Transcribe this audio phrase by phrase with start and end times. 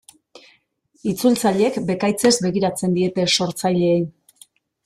[1.11, 4.05] Itzultzaileek bekaitzez begiratzen diete sortzaileei.